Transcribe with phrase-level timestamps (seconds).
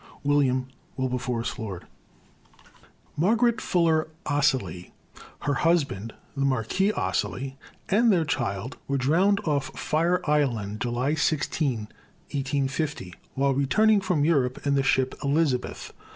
[0.23, 0.65] WILLIAM
[0.97, 1.85] WILBERFORCE LORD.
[3.15, 4.93] Margaret Fuller Ossoli,
[5.41, 7.55] her husband, the Marquis Ossoli,
[7.87, 11.79] and their child, were drowned off Fire Island, July 16,
[12.31, 15.93] 1850, while returning from Europe in the ship Elizabeth.